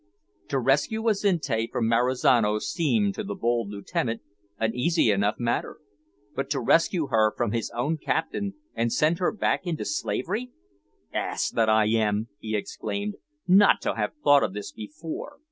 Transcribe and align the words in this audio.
To 0.47 0.57
rescue 0.57 1.07
Azinte 1.09 1.69
from 1.71 1.87
Marizano 1.87 2.57
seemed 2.57 3.13
to 3.13 3.23
the 3.23 3.35
bold 3.35 3.69
Lieutenant 3.69 4.23
an 4.59 4.73
easy 4.73 5.11
enough 5.11 5.35
matter; 5.37 5.77
but 6.33 6.49
to 6.49 6.59
rescue 6.59 7.09
her 7.11 7.31
from 7.37 7.51
his 7.51 7.69
own 7.75 7.99
Captain, 7.99 8.55
and 8.73 8.91
send 8.91 9.19
her 9.19 9.31
back 9.31 9.67
into 9.67 9.85
slavery! 9.85 10.49
"Ass! 11.13 11.51
that 11.51 11.69
I 11.69 11.85
am," 11.85 12.29
he 12.39 12.55
exclaimed, 12.55 13.13
"not 13.47 13.79
to 13.81 13.93
have 13.93 14.13
thought 14.23 14.41
of 14.41 14.53
this 14.55 14.71
before. 14.71 15.37